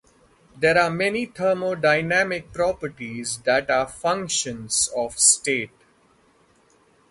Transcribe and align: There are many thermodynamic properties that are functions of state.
There 0.57 0.79
are 0.79 0.89
many 0.89 1.27
thermodynamic 1.27 2.51
properties 2.53 3.37
that 3.45 3.69
are 3.69 3.87
functions 3.87 4.89
of 4.95 5.19
state. 5.19 5.69